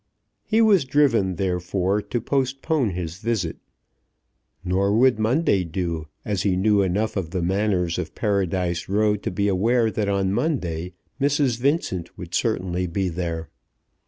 He 0.43 0.61
was 0.61 0.83
driven, 0.83 1.35
therefore, 1.35 2.01
to 2.01 2.19
postpone 2.19 2.89
his 2.89 3.17
visit. 3.19 3.57
Nor 4.65 4.97
would 4.97 5.19
Monday 5.19 5.63
do, 5.63 6.07
as 6.25 6.41
he 6.41 6.55
knew 6.55 6.81
enough 6.81 7.15
of 7.15 7.29
the 7.29 7.43
manners 7.43 7.99
of 7.99 8.15
Paradise 8.15 8.89
Row 8.89 9.15
to 9.17 9.29
be 9.29 9.47
aware 9.47 9.91
that 9.91 10.09
on 10.09 10.33
Monday 10.33 10.93
Mrs. 11.21 11.59
Vincent 11.59 12.17
would 12.17 12.33
certainly 12.33 12.87
be 12.87 13.09
there. 13.09 13.51